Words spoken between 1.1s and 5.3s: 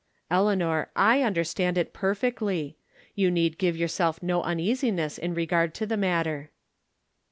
understand it, perfectly. You need give yourself no uneasiness